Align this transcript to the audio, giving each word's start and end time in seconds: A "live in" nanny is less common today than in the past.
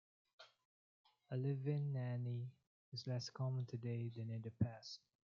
A 1.29 1.37
"live 1.37 1.67
in" 1.67 1.93
nanny 1.93 2.49
is 2.91 3.05
less 3.05 3.29
common 3.29 3.67
today 3.67 4.09
than 4.17 4.31
in 4.31 4.41
the 4.41 4.49
past. 4.59 4.97